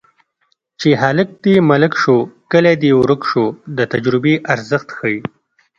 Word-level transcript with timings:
چې 0.79 0.89
هلک 1.01 1.29
دې 1.43 1.55
ملک 1.69 1.93
شو 2.01 2.17
کلی 2.51 2.75
دې 2.81 2.91
ورک 2.99 3.21
شو 3.31 3.45
د 3.77 3.79
تجربې 3.93 4.35
ارزښت 4.53 4.89
ښيي 4.97 5.19